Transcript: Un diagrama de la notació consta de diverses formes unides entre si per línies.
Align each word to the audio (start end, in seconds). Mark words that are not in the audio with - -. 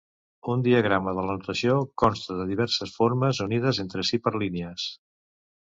Un 0.53 0.61
diagrama 0.67 1.13
de 1.17 1.25
la 1.27 1.35
notació 1.35 1.75
consta 2.05 2.39
de 2.39 2.49
diverses 2.53 2.97
formes 2.99 3.45
unides 3.49 3.85
entre 3.87 4.09
si 4.13 4.25
per 4.27 4.39
línies. 4.47 4.93